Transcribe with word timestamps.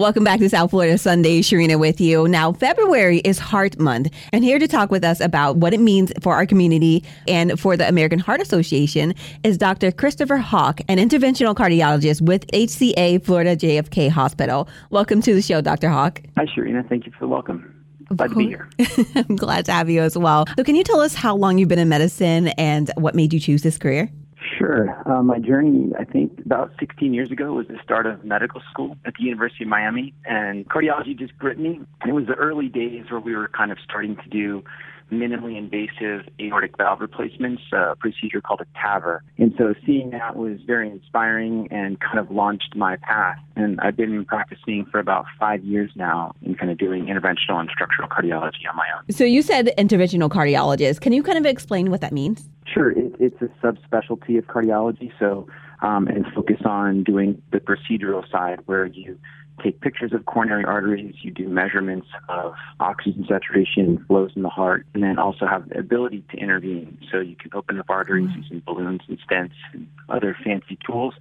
Welcome 0.00 0.24
back 0.24 0.38
to 0.38 0.48
South 0.48 0.70
Florida 0.70 0.96
Sunday. 0.96 1.42
Sharina 1.42 1.78
with 1.78 2.00
you. 2.00 2.26
Now, 2.26 2.54
February 2.54 3.18
is 3.18 3.38
Heart 3.38 3.78
Month, 3.78 4.08
and 4.32 4.42
here 4.42 4.58
to 4.58 4.66
talk 4.66 4.90
with 4.90 5.04
us 5.04 5.20
about 5.20 5.58
what 5.58 5.74
it 5.74 5.78
means 5.78 6.10
for 6.22 6.34
our 6.34 6.46
community 6.46 7.04
and 7.28 7.60
for 7.60 7.76
the 7.76 7.86
American 7.86 8.18
Heart 8.18 8.40
Association 8.40 9.12
is 9.44 9.58
Dr. 9.58 9.92
Christopher 9.92 10.38
Hawk, 10.38 10.80
an 10.88 10.96
interventional 10.96 11.54
cardiologist 11.54 12.22
with 12.22 12.46
HCA 12.46 13.22
Florida 13.22 13.54
JFK 13.54 14.08
Hospital. 14.08 14.70
Welcome 14.88 15.20
to 15.20 15.34
the 15.34 15.42
show, 15.42 15.60
Dr. 15.60 15.90
Hawk. 15.90 16.22
Hi, 16.38 16.46
Sharina. 16.46 16.88
Thank 16.88 17.04
you 17.04 17.12
for 17.12 17.26
the 17.26 17.28
welcome. 17.28 17.84
Glad 18.16 18.30
to 18.30 18.36
be 18.36 18.46
here. 18.46 18.70
I'm 19.16 19.36
glad 19.36 19.66
to 19.66 19.72
have 19.72 19.90
you 19.90 20.00
as 20.00 20.16
well. 20.16 20.46
So, 20.56 20.64
can 20.64 20.76
you 20.76 20.82
tell 20.82 21.00
us 21.00 21.14
how 21.14 21.36
long 21.36 21.58
you've 21.58 21.68
been 21.68 21.78
in 21.78 21.90
medicine 21.90 22.48
and 22.56 22.90
what 22.96 23.14
made 23.14 23.34
you 23.34 23.38
choose 23.38 23.60
this 23.60 23.76
career? 23.76 24.10
Sure. 24.58 25.02
Uh, 25.06 25.22
my 25.22 25.38
journey, 25.38 25.92
I 25.98 26.04
think, 26.04 26.40
about 26.44 26.72
16 26.80 27.12
years 27.12 27.30
ago 27.30 27.52
was 27.52 27.66
the 27.68 27.78
start 27.82 28.06
of 28.06 28.24
medical 28.24 28.62
school 28.70 28.96
at 29.04 29.14
the 29.18 29.24
University 29.24 29.64
of 29.64 29.68
Miami, 29.68 30.14
and 30.24 30.68
cardiology 30.68 31.18
just 31.18 31.36
gripped 31.38 31.60
me. 31.60 31.80
And 32.00 32.10
it 32.10 32.14
was 32.14 32.26
the 32.26 32.34
early 32.34 32.68
days 32.68 33.04
where 33.10 33.20
we 33.20 33.34
were 33.34 33.48
kind 33.48 33.70
of 33.70 33.78
starting 33.84 34.16
to 34.16 34.28
do 34.30 34.64
minimally 35.10 35.56
invasive 35.56 36.28
aortic 36.40 36.76
valve 36.76 37.00
replacements, 37.00 37.62
a 37.72 37.96
procedure 37.96 38.40
called 38.40 38.60
a 38.60 38.78
TAVR. 38.78 39.20
And 39.38 39.54
so 39.58 39.74
seeing 39.84 40.10
that 40.10 40.36
was 40.36 40.60
very 40.66 40.90
inspiring 40.90 41.68
and 41.70 41.98
kind 42.00 42.18
of 42.18 42.30
launched 42.30 42.74
my 42.76 42.96
path. 42.96 43.38
And 43.56 43.80
I've 43.80 43.96
been 43.96 44.24
practicing 44.24 44.86
for 44.90 44.98
about 44.98 45.26
five 45.38 45.64
years 45.64 45.90
now 45.94 46.34
and 46.44 46.58
kind 46.58 46.70
of 46.70 46.78
doing 46.78 47.06
interventional 47.06 47.58
and 47.58 47.68
structural 47.70 48.08
cardiology 48.08 48.68
on 48.68 48.76
my 48.76 48.86
own. 48.96 49.12
So 49.12 49.24
you 49.24 49.42
said 49.42 49.72
interventional 49.76 50.30
cardiologist. 50.30 51.00
Can 51.00 51.12
you 51.12 51.22
kind 51.22 51.38
of 51.38 51.46
explain 51.46 51.90
what 51.90 52.00
that 52.00 52.12
means? 52.12 52.48
Sure. 52.66 52.90
It, 52.90 53.14
it's 53.18 53.42
a 53.42 53.48
subspecialty 53.64 54.38
of 54.38 54.46
cardiology. 54.46 55.12
So, 55.18 55.48
um, 55.82 56.08
and 56.08 56.26
focus 56.34 56.60
on 56.64 57.04
doing 57.04 57.40
the 57.52 57.58
procedural 57.58 58.30
side 58.30 58.60
where 58.66 58.86
you 58.86 59.18
take 59.62 59.80
pictures 59.80 60.12
of 60.12 60.26
coronary 60.26 60.64
arteries, 60.64 61.14
you 61.22 61.30
do 61.30 61.48
measurements 61.48 62.06
of 62.28 62.54
oxygen 62.78 63.24
saturation, 63.28 64.04
flows 64.06 64.32
in 64.36 64.42
the 64.42 64.48
heart, 64.48 64.86
and 64.94 65.02
then 65.02 65.18
also 65.18 65.46
have 65.46 65.68
the 65.68 65.78
ability 65.78 66.24
to 66.30 66.36
intervene. 66.36 66.98
So 67.10 67.20
you 67.20 67.36
can 67.36 67.50
open 67.54 67.78
up 67.78 67.88
arteries 67.88 68.30
using 68.36 68.62
balloons 68.64 69.00
and 69.08 69.18
stents 69.20 69.52
and 69.72 69.88
other 70.08 70.36
fancy 70.44 70.78
tools. 70.86 71.14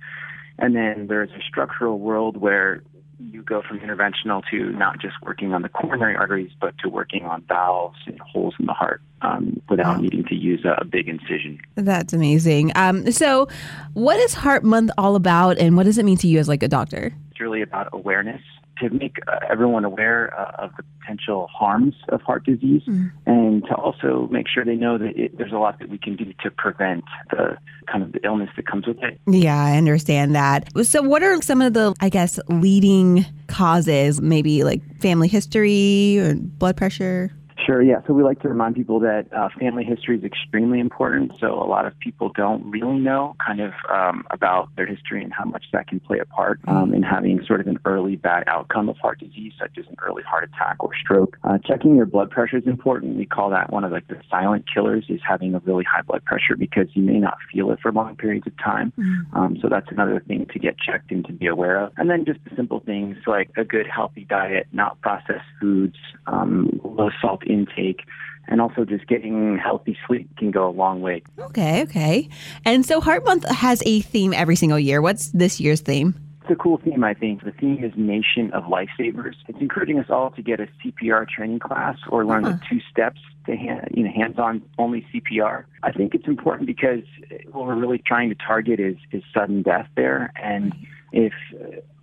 And 0.57 0.75
then 0.75 1.07
there's 1.07 1.31
a 1.31 1.41
structural 1.47 1.99
world 1.99 2.37
where 2.37 2.81
you 3.19 3.43
go 3.43 3.61
from 3.61 3.79
interventional 3.79 4.41
to 4.49 4.71
not 4.71 4.99
just 4.99 5.15
working 5.21 5.53
on 5.53 5.61
the 5.61 5.69
coronary 5.69 6.15
arteries, 6.15 6.51
but 6.59 6.77
to 6.79 6.89
working 6.89 7.25
on 7.25 7.41
valves 7.43 7.99
and 8.05 8.19
holes 8.19 8.55
in 8.59 8.65
the 8.65 8.73
heart 8.73 9.01
um, 9.21 9.61
without 9.69 9.97
wow. 9.97 10.01
needing 10.01 10.23
to 10.25 10.35
use 10.35 10.63
a, 10.63 10.81
a, 10.81 10.85
big 10.85 11.09
incision. 11.09 11.59
That's 11.75 12.13
amazing. 12.13 12.71
Um, 12.75 13.11
so, 13.11 13.47
what 13.93 14.17
is 14.19 14.33
Heart 14.33 14.63
Month 14.63 14.91
all 14.97 15.15
about, 15.15 15.57
and 15.57 15.75
what 15.75 15.83
does 15.83 15.97
it 15.97 16.05
mean 16.05 16.17
to 16.19 16.27
you 16.27 16.39
as 16.39 16.47
like 16.47 16.63
a 16.63 16.69
doctor? 16.69 17.13
It's 17.39 17.41
really 17.41 17.61
about 17.61 17.87
awareness 17.93 18.41
to 18.79 18.89
make 18.89 19.15
uh, 19.27 19.39
everyone 19.49 19.85
aware 19.85 20.37
uh, 20.37 20.65
of 20.65 20.71
the 20.75 20.83
potential 20.99 21.47
harms 21.47 21.95
of 22.09 22.21
heart 22.21 22.43
disease 22.43 22.81
mm. 22.85 23.11
and 23.25 23.63
to 23.63 23.75
also 23.75 24.27
make 24.29 24.47
sure 24.49 24.65
they 24.65 24.75
know 24.75 24.97
that 24.97 25.17
it, 25.17 25.37
there's 25.37 25.53
a 25.53 25.57
lot 25.57 25.79
that 25.79 25.87
we 25.89 25.97
can 25.97 26.17
do 26.17 26.33
to 26.43 26.51
prevent 26.51 27.05
the 27.29 27.57
kind 27.89 28.03
of 28.03 28.11
the 28.11 28.19
illness 28.25 28.49
that 28.57 28.67
comes 28.67 28.85
with 28.85 28.97
it. 29.01 29.21
Yeah, 29.25 29.57
I 29.57 29.77
understand 29.77 30.35
that. 30.35 30.69
So, 30.85 31.01
what 31.01 31.23
are 31.23 31.41
some 31.41 31.61
of 31.61 31.73
the, 31.73 31.95
I 32.01 32.09
guess, 32.09 32.39
leading 32.49 33.25
causes, 33.47 34.19
maybe 34.19 34.65
like 34.65 34.81
family 34.99 35.29
history 35.29 36.19
or 36.19 36.35
blood 36.35 36.75
pressure? 36.75 37.31
Sure, 37.69 37.83
yeah. 37.83 38.01
So 38.07 38.13
we 38.13 38.23
like 38.23 38.39
to 38.41 38.49
remind 38.49 38.73
people 38.73 38.99
that 39.01 39.31
uh, 39.31 39.49
family 39.59 39.83
history 39.83 40.17
is 40.17 40.23
extremely 40.23 40.79
important. 40.79 41.33
So 41.39 41.53
a 41.53 41.69
lot 41.69 41.85
of 41.85 41.97
people 41.99 42.31
don't 42.35 42.67
really 42.67 42.97
know 42.97 43.35
kind 43.45 43.59
of 43.61 43.73
um, 43.93 44.25
about 44.31 44.69
their 44.75 44.87
history 44.87 45.23
and 45.23 45.31
how 45.31 45.45
much 45.45 45.65
that 45.71 45.87
can 45.87 45.99
play 45.99 46.17
a 46.17 46.25
part 46.25 46.59
um, 46.67 46.95
in 46.95 47.03
having 47.03 47.45
sort 47.45 47.61
of 47.61 47.67
an 47.67 47.77
early 47.85 48.15
bad 48.15 48.45
outcome 48.47 48.89
of 48.89 48.97
heart 48.97 49.19
disease, 49.19 49.53
such 49.59 49.77
as 49.77 49.85
an 49.85 49.97
early 50.01 50.23
heart 50.23 50.45
attack 50.45 50.77
or 50.79 50.89
stroke. 50.99 51.37
Uh, 51.43 51.59
checking 51.63 51.95
your 51.95 52.07
blood 52.07 52.31
pressure 52.31 52.57
is 52.57 52.65
important. 52.65 53.17
We 53.17 53.27
call 53.27 53.51
that 53.51 53.71
one 53.71 53.83
of 53.83 53.91
like 53.91 54.07
the 54.07 54.19
silent 54.31 54.65
killers 54.73 55.05
is 55.07 55.21
having 55.23 55.53
a 55.53 55.59
really 55.59 55.83
high 55.83 56.01
blood 56.01 56.25
pressure 56.25 56.55
because 56.57 56.87
you 56.93 57.03
may 57.03 57.19
not 57.19 57.37
feel 57.53 57.69
it 57.69 57.77
for 57.83 57.91
long 57.91 58.15
periods 58.15 58.47
of 58.47 58.57
time. 58.57 58.93
Mm-hmm. 58.97 59.37
Um, 59.37 59.57
so 59.61 59.69
that's 59.69 59.91
another 59.91 60.23
thing 60.27 60.47
to 60.53 60.57
get 60.57 60.79
checked 60.79 61.11
and 61.11 61.23
to 61.27 61.33
be 61.33 61.45
aware 61.45 61.79
of. 61.83 61.93
And 61.97 62.09
then 62.09 62.25
just 62.25 62.39
the 62.49 62.55
simple 62.55 62.79
things 62.79 63.17
like 63.27 63.51
a 63.57 63.63
good 63.63 63.85
healthy 63.85 64.25
diet, 64.27 64.65
not 64.71 64.99
processed 65.01 65.45
foods, 65.61 65.97
um, 66.25 66.81
low 66.83 67.11
salt 67.21 67.45
in 67.45 67.58
intake 67.59 68.01
and 68.47 68.61
also 68.61 68.83
just 68.83 69.07
getting 69.07 69.57
healthy 69.57 69.97
sleep 70.07 70.27
can 70.37 70.51
go 70.51 70.67
a 70.67 70.71
long 70.71 71.01
way. 71.01 71.21
Okay, 71.37 71.83
okay. 71.83 72.29
And 72.65 72.85
so 72.85 72.99
Heart 72.99 73.25
Month 73.25 73.47
has 73.49 73.81
a 73.85 74.01
theme 74.01 74.33
every 74.33 74.55
single 74.55 74.79
year. 74.79 75.01
What's 75.01 75.29
this 75.29 75.59
year's 75.59 75.81
theme? 75.81 76.15
It's 76.41 76.51
a 76.51 76.55
cool 76.55 76.77
theme, 76.83 77.03
I 77.03 77.13
think. 77.13 77.43
The 77.43 77.51
theme 77.51 77.83
is 77.83 77.93
Nation 77.95 78.51
of 78.53 78.63
Lifesavers. 78.63 79.35
It's 79.47 79.59
encouraging 79.61 79.99
us 79.99 80.07
all 80.09 80.31
to 80.31 80.41
get 80.41 80.59
a 80.59 80.67
CPR 80.83 81.29
training 81.29 81.59
class 81.59 81.97
or 82.09 82.25
learn 82.25 82.43
uh-huh. 82.43 82.57
the 82.57 82.61
two 82.67 82.81
steps 82.89 83.21
to 83.45 83.55
hand, 83.55 83.87
you 83.93 84.03
know, 84.03 84.11
hands-on 84.11 84.63
only 84.79 85.05
CPR. 85.13 85.65
I 85.83 85.91
think 85.91 86.15
it's 86.15 86.27
important 86.27 86.65
because 86.65 87.03
what 87.51 87.67
we're 87.67 87.75
really 87.75 87.99
trying 87.99 88.29
to 88.29 88.35
target 88.35 88.79
is 88.79 88.95
is 89.11 89.21
sudden 89.31 89.61
death 89.61 89.87
there, 89.95 90.31
and 90.41 90.73
if 91.11 91.33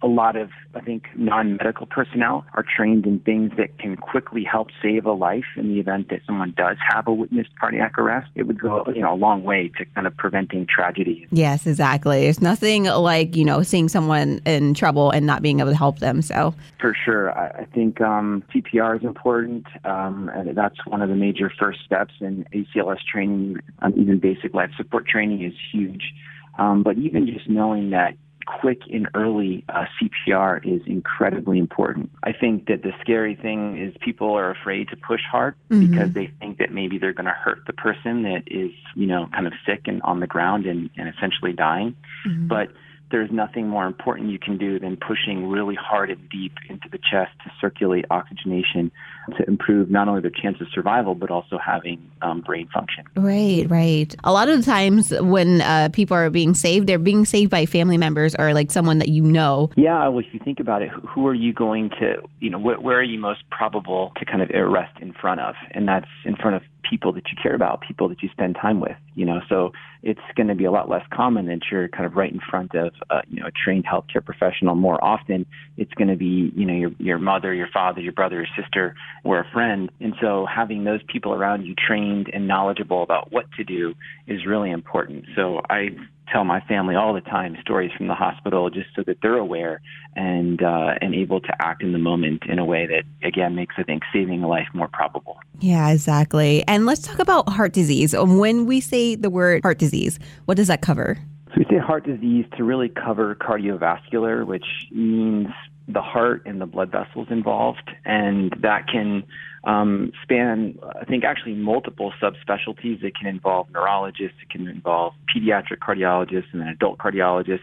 a 0.03 0.06
lot 0.06 0.37
of, 0.37 0.50
I 0.75 0.81
think, 0.81 1.05
non 1.17 1.56
medical 1.56 1.87
personnel 1.87 2.44
are 2.55 2.65
trained 2.65 3.06
in 3.06 3.21
things 3.21 3.53
that 3.56 3.78
can 3.78 3.97
quickly 3.97 4.44
help 4.44 4.69
save 4.83 5.06
a 5.06 5.12
life 5.12 5.44
in 5.56 5.69
the 5.69 5.81
event 5.81 6.11
that 6.11 6.21
someone 6.27 6.55
does 6.56 6.77
have 6.87 7.06
a 7.06 7.12
witnessed 7.12 7.50
cardiac 7.59 7.99
arrest. 7.99 8.31
It 8.34 8.45
would 8.45 8.61
go, 8.61 8.84
you 8.95 9.00
know, 9.00 9.15
a 9.15 9.16
long 9.16 9.43
way 9.43 9.69
to 9.78 9.84
kind 9.87 10.06
of 10.06 10.16
preventing 10.16 10.66
tragedy. 10.66 11.27
Yes, 11.31 11.66
exactly. 11.66 12.22
There's 12.22 12.43
nothing 12.43 12.84
like, 12.84 13.37
you 13.37 13.45
know, 13.45 13.62
seeing 13.62 13.89
someone 13.89 14.41
in 14.45 14.75
trouble 14.75 15.11
and 15.11 15.27
not 15.27 15.41
being 15.41 15.61
able 15.61 15.71
to 15.71 15.77
help 15.77 16.00
them. 16.00 16.21
So, 16.21 16.55
for 16.81 16.95
sure. 17.05 17.37
I, 17.37 17.62
I 17.62 17.65
think 17.65 18.00
um, 18.00 18.45
CPR 18.55 18.99
is 18.99 19.05
important. 19.05 19.66
Um, 19.84 20.31
and 20.34 20.56
that's 20.56 20.84
one 20.87 21.00
of 21.00 21.09
the 21.09 21.16
major 21.16 21.50
first 21.59 21.81
steps 21.84 22.15
in 22.21 22.45
ACLS 22.53 22.99
training. 23.11 23.59
Um, 23.81 23.95
even 23.97 24.19
basic 24.19 24.53
life 24.53 24.71
support 24.77 25.06
training 25.09 25.43
is 25.43 25.55
huge. 25.72 26.12
Um, 26.59 26.83
but 26.83 26.97
even 26.99 27.27
just 27.27 27.49
knowing 27.49 27.91
that 27.91 28.15
quick 28.47 28.83
and 28.93 29.09
early 29.15 29.65
uh, 29.69 29.84
CPR 30.01 30.65
is 30.65 30.81
incredibly 30.87 31.59
important. 31.59 32.11
I 32.23 32.33
think 32.33 32.67
that 32.69 32.83
the 32.83 32.93
scary 33.01 33.34
thing 33.34 33.79
is 33.79 33.95
people 34.01 34.34
are 34.34 34.51
afraid 34.51 34.89
to 34.89 34.97
push 34.97 35.21
hard 35.31 35.55
mm-hmm. 35.71 35.91
because 35.91 36.12
they 36.12 36.31
think 36.41 36.59
that 36.59 36.73
maybe 36.73 36.99
they're 36.99 37.12
going 37.12 37.27
to 37.27 37.33
hurt 37.33 37.59
the 37.67 37.73
person 37.73 38.23
that 38.23 38.45
is, 38.47 38.71
you 38.95 39.07
know, 39.07 39.29
kind 39.33 39.47
of 39.47 39.53
sick 39.67 39.83
and 39.87 40.01
on 40.03 40.21
the 40.21 40.27
ground 40.27 40.67
and, 40.67 40.91
and 40.97 41.09
essentially 41.09 41.53
dying. 41.53 41.97
Mm-hmm. 42.27 42.47
But 42.47 42.71
there's 43.11 43.31
nothing 43.31 43.69
more 43.69 43.87
important 43.87 44.31
you 44.31 44.39
can 44.39 44.59
do 44.59 44.78
than 44.78 44.97
pushing 44.97 45.49
really 45.49 45.75
hard 45.75 46.11
and 46.11 46.28
deep 46.28 46.53
into 46.69 46.89
the 46.91 46.99
chest 46.99 47.33
to 47.44 47.50
circulate 47.61 48.05
oxygenation 48.11 48.91
to 49.37 49.44
improve 49.47 49.91
not 49.91 50.09
only 50.09 50.21
their 50.21 50.31
chance 50.31 50.61
of 50.61 50.67
survival 50.72 51.15
but 51.15 51.31
also 51.31 51.59
having 51.59 52.11
um, 52.22 52.41
brain 52.41 52.69
function. 52.72 53.05
Right, 53.16 53.69
right. 53.69 54.15
A 54.25 54.33
lot 54.33 54.49
of 54.49 54.59
the 54.59 54.65
times 54.65 55.12
when 55.21 55.61
uh, 55.61 55.89
people 55.93 56.16
are 56.16 56.31
being 56.31 56.55
saved, 56.55 56.89
they're 56.89 56.99
being 56.99 57.25
saved 57.25 57.50
by 57.50 57.66
family 57.66 57.99
members 57.99 58.34
or 58.37 58.55
like 58.55 58.71
someone 58.71 58.99
that 58.99 59.09
you 59.09 59.22
know. 59.22 59.71
Yeah, 59.77 60.09
well, 60.09 60.21
if 60.21 60.33
you 60.33 60.41
think 60.41 60.61
about 60.61 60.83
it, 60.83 60.91
who 60.91 61.27
are 61.27 61.34
you 61.34 61.53
going 61.53 61.91
to, 62.00 62.22
you 62.41 62.50
know, 62.50 62.59
wh- 62.59 62.83
where 62.83 62.99
are 62.99 63.03
you 63.03 63.19
most 63.19 63.49
probable 63.50 64.12
to 64.16 64.25
kind 64.25 64.43
of 64.43 64.50
arrest 64.50 64.99
in 65.00 65.12
front 65.12 65.41
of? 65.41 65.55
And 65.72 65.89
that's 65.89 66.09
in 66.25 66.37
front 66.37 66.56
of 66.56 66.62
people 66.88 67.12
that 67.12 67.24
you 67.30 67.38
care 67.42 67.54
about, 67.54 67.80
people 67.80 68.08
that 68.08 68.22
you 68.22 68.28
spend 68.30 68.56
time 68.60 68.80
with, 68.80 68.97
you 69.14 69.24
know. 69.24 69.41
So 69.48 69.72
it's 70.02 70.20
going 70.36 70.48
to 70.48 70.54
be 70.54 70.64
a 70.64 70.70
lot 70.70 70.88
less 70.88 71.04
common 71.12 71.47
that 71.47 71.60
you're 71.70 71.88
kind 71.88 72.06
of 72.06 72.14
right 72.14 72.32
in 72.32 72.41
front 72.50 72.74
of, 72.74 72.92
uh, 73.10 73.22
you 73.28 73.41
know, 73.41 73.47
a 73.47 73.50
trained 73.50 73.84
healthcare 73.86 74.24
professional. 74.24 74.74
More 74.74 75.02
often, 75.02 75.47
it's 75.76 75.92
going 75.94 76.08
to 76.08 76.16
be, 76.16 76.52
you 76.54 76.64
know, 76.64 76.74
your 76.74 76.91
your 76.98 77.19
mother, 77.19 77.52
your 77.52 77.69
father, 77.72 78.00
your 78.00 78.12
brother, 78.12 78.36
your 78.36 78.62
sister, 78.62 78.94
or 79.24 79.41
a 79.41 79.47
friend. 79.52 79.91
And 80.00 80.14
so 80.20 80.47
having 80.47 80.84
those 80.84 81.00
people 81.12 81.32
around 81.34 81.64
you 81.64 81.74
trained 81.74 82.30
and 82.32 82.47
knowledgeable 82.47 83.03
about 83.03 83.32
what 83.32 83.47
to 83.53 83.64
do 83.64 83.94
is 84.26 84.47
really 84.47 84.70
important. 84.70 85.24
So 85.34 85.60
I 85.68 85.91
tell 86.32 86.44
my 86.44 86.60
family 86.60 86.94
all 86.94 87.14
the 87.14 87.20
time 87.20 87.56
stories 87.60 87.91
from 87.97 88.09
the 88.09 88.14
hospital 88.14 88.70
just 88.70 88.88
so 88.94 89.03
that 89.06 89.19
they're 89.22 89.38
aware 89.38 89.81
and 90.14 90.62
uh, 90.62 90.94
and 91.00 91.14
able 91.14 91.41
to 91.41 91.62
act 91.62 91.82
in 91.82 91.92
the 91.92 91.98
moment 91.98 92.42
in 92.48 92.59
a 92.59 92.64
way 92.64 92.86
that 92.86 93.04
again 93.27 93.54
makes 93.54 93.74
I 93.78 93.83
think 93.83 94.03
saving 94.12 94.42
a 94.42 94.48
life 94.48 94.68
more 94.74 94.89
probable. 94.89 95.39
Yeah, 95.60 95.91
exactly. 95.91 96.65
And 96.66 96.86
let's 96.86 97.03
talk 97.03 97.18
about 97.18 97.48
heart 97.48 97.72
disease. 97.72 98.15
When 98.16 98.66
we 98.66 98.80
say 98.80 99.15
the 99.15 99.30
word 99.30 99.62
heart 99.62 99.78
disease, 99.78 100.18
what 100.47 100.56
does 100.56 100.68
that 100.68 100.80
cover? 100.80 101.18
So 101.56 101.64
we 101.66 101.76
say 101.76 101.80
heart 101.80 102.04
disease 102.04 102.44
to 102.58 102.64
really 102.64 102.91
cover 102.91 103.34
cardiovascular, 103.34 104.47
which 104.47 104.66
means 104.91 105.48
the 105.88 106.03
heart 106.03 106.42
and 106.44 106.60
the 106.60 106.66
blood 106.66 106.91
vessels 106.91 107.28
involved, 107.30 107.91
and 108.04 108.54
that 108.60 108.88
can 108.88 109.24
um, 109.64 110.12
span, 110.22 110.78
I 111.00 111.06
think, 111.06 111.24
actually 111.24 111.54
multiple 111.54 112.12
subspecialties. 112.20 113.03
It 113.03 113.14
can 113.16 113.26
involve 113.26 113.70
neurologists, 113.70 114.36
it 114.42 114.50
can 114.50 114.68
involve 114.68 115.14
pediatric 115.34 115.78
cardiologists, 115.78 116.53
and 116.53 116.60
then 116.60 116.68
adult 116.68 116.98
cardiologists, 116.98 117.60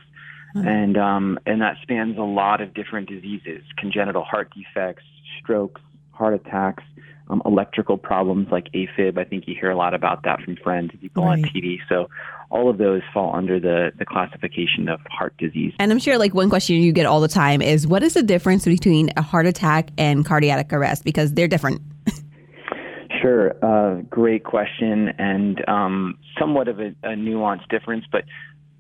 mm-hmm. 0.56 0.68
and 0.68 0.98
um, 0.98 1.40
and 1.46 1.62
that 1.62 1.78
spans 1.84 2.18
a 2.18 2.22
lot 2.22 2.62
of 2.62 2.74
different 2.74 3.10
diseases: 3.10 3.62
congenital 3.78 4.24
heart 4.24 4.52
defects, 4.56 5.04
strokes, 5.40 5.82
heart 6.14 6.34
attacks, 6.34 6.84
um, 7.30 7.42
electrical 7.46 7.98
problems 7.98 8.48
like 8.52 8.72
AFib. 8.74 9.18
I 9.18 9.24
think 9.24 9.48
you 9.48 9.56
hear 9.60 9.72
a 9.72 9.78
lot 9.78 9.94
about 9.94 10.24
that 10.24 10.42
from 10.42 10.56
friends 10.58 10.92
if 10.94 11.02
you 11.02 11.10
go 11.10 11.24
right. 11.24 11.44
on 11.44 11.50
TV. 11.50 11.78
So 11.90 12.10
all 12.50 12.70
of 12.70 12.78
those 12.78 13.02
fall 13.14 13.36
under 13.36 13.60
the, 13.60 13.92
the 13.98 14.06
classification 14.06 14.88
of 14.88 15.00
heart 15.10 15.36
disease. 15.38 15.74
And 15.80 15.92
I'm 15.92 16.00
sure 16.00 16.18
like 16.18 16.34
one 16.34 16.50
question 16.50 16.76
you 16.78 16.92
get 16.92 17.06
all 17.06 17.22
the 17.22 17.28
time 17.28 17.62
is 17.62 17.88
what 17.88 18.04
is 18.04 18.14
the 18.14 18.24
difference 18.24 18.66
between 18.66 19.12
a 19.18 19.22
heart 19.22 19.48
attack 19.48 19.90
and 19.98 20.26
cardiac 20.26 20.72
arrest? 20.72 21.04
Because 21.04 21.34
they're 21.34 21.48
different. 21.48 21.82
sure. 23.22 23.56
Uh, 23.64 24.02
great 24.02 24.44
question 24.44 25.10
and 25.18 25.68
um, 25.68 26.18
somewhat 26.40 26.68
of 26.68 26.80
a, 26.80 26.94
a 27.04 27.16
nuanced 27.16 27.68
difference, 27.70 28.06
but 28.12 28.24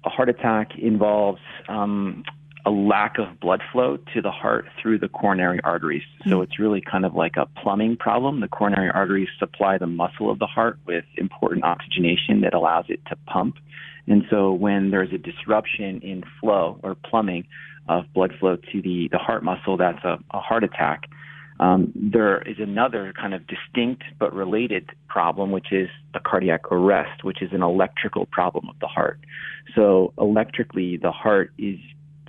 a 0.05 0.09
heart 0.09 0.29
attack 0.29 0.77
involves 0.77 1.41
um, 1.67 2.23
a 2.65 2.71
lack 2.71 3.17
of 3.19 3.39
blood 3.39 3.61
flow 3.71 3.97
to 4.13 4.21
the 4.21 4.31
heart 4.31 4.65
through 4.81 4.97
the 4.97 5.09
coronary 5.09 5.59
arteries. 5.63 6.03
So 6.23 6.29
mm-hmm. 6.29 6.43
it's 6.43 6.59
really 6.59 6.81
kind 6.81 7.05
of 7.05 7.13
like 7.13 7.35
a 7.35 7.45
plumbing 7.61 7.97
problem. 7.97 8.39
The 8.39 8.47
coronary 8.47 8.89
arteries 8.89 9.27
supply 9.37 9.77
the 9.77 9.87
muscle 9.87 10.31
of 10.31 10.39
the 10.39 10.47
heart 10.47 10.77
with 10.85 11.03
important 11.17 11.65
oxygenation 11.65 12.41
that 12.41 12.53
allows 12.53 12.85
it 12.87 13.01
to 13.09 13.17
pump. 13.27 13.57
And 14.07 14.23
so 14.29 14.53
when 14.53 14.91
there's 14.91 15.11
a 15.11 15.17
disruption 15.17 15.99
in 16.01 16.23
flow 16.39 16.79
or 16.83 16.95
plumbing 16.95 17.45
of 17.89 18.05
blood 18.13 18.31
flow 18.39 18.55
to 18.55 18.81
the, 18.81 19.09
the 19.11 19.17
heart 19.17 19.43
muscle, 19.43 19.75
that's 19.75 20.03
a, 20.05 20.19
a 20.31 20.39
heart 20.39 20.63
attack. 20.63 21.03
Um, 21.59 21.91
there 21.95 22.41
is 22.41 22.57
another 22.59 23.13
kind 23.13 23.33
of 23.33 23.41
distinct 23.45 24.03
but 24.19 24.33
related 24.33 24.89
problem, 25.07 25.51
which 25.51 25.71
is 25.71 25.89
a 26.13 26.19
cardiac 26.19 26.71
arrest, 26.71 27.23
which 27.23 27.41
is 27.41 27.51
an 27.53 27.61
electrical 27.61 28.25
problem 28.25 28.67
of 28.69 28.79
the 28.79 28.87
heart. 28.87 29.19
So 29.75 30.13
electrically, 30.17 30.97
the 30.97 31.11
heart 31.11 31.51
is 31.57 31.77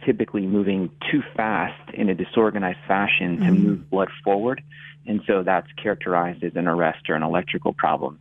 typically 0.05 0.47
moving 0.47 0.91
too 1.11 1.23
fast 1.37 1.91
in 1.93 2.09
a 2.09 2.15
disorganized 2.15 2.79
fashion 2.87 3.39
to 3.39 3.45
mm-hmm. 3.45 3.67
move 3.67 3.91
blood 3.91 4.09
forward. 4.23 4.62
And 5.06 5.21
so 5.27 5.43
that's 5.43 5.71
characterized 5.73 6.43
as 6.43 6.53
an 6.56 6.67
arrest 6.67 7.09
or 7.09 7.15
an 7.15 7.23
electrical 7.23 7.73
problem. 7.73 8.19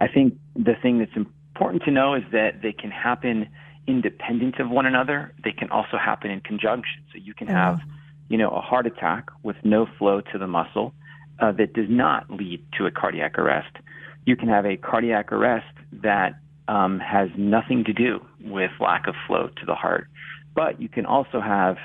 I 0.00 0.08
think 0.08 0.38
the 0.54 0.74
thing 0.80 0.98
that's 0.98 1.16
important 1.16 1.82
to 1.84 1.90
know 1.90 2.14
is 2.14 2.24
that 2.32 2.62
they 2.62 2.72
can 2.72 2.90
happen 2.90 3.48
independent 3.86 4.60
of 4.60 4.70
one 4.70 4.86
another. 4.86 5.32
They 5.42 5.52
can 5.52 5.70
also 5.70 5.96
happen 5.96 6.30
in 6.30 6.40
conjunction. 6.40 7.02
So 7.12 7.18
you 7.18 7.34
can 7.34 7.48
have, 7.48 7.80
you 8.28 8.36
know, 8.36 8.50
a 8.50 8.60
heart 8.60 8.86
attack 8.86 9.30
with 9.42 9.56
no 9.64 9.86
flow 9.98 10.20
to 10.20 10.38
the 10.38 10.46
muscle 10.46 10.92
uh, 11.40 11.52
that 11.52 11.72
does 11.72 11.88
not 11.88 12.30
lead 12.30 12.64
to 12.76 12.86
a 12.86 12.90
cardiac 12.90 13.38
arrest. 13.38 13.74
You 14.26 14.36
can 14.36 14.48
have 14.48 14.66
a 14.66 14.76
cardiac 14.76 15.32
arrest 15.32 15.74
that 15.92 16.38
um, 16.68 17.00
has 17.00 17.30
nothing 17.36 17.84
to 17.84 17.92
do 17.94 18.24
with 18.42 18.70
lack 18.78 19.06
of 19.08 19.14
flow 19.26 19.48
to 19.56 19.66
the 19.66 19.74
heart. 19.74 20.08
But 20.58 20.82
you 20.82 20.88
can 20.88 21.06
also 21.06 21.40
have 21.40 21.76